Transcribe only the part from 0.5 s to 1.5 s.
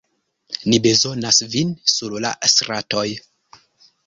Ni bezonas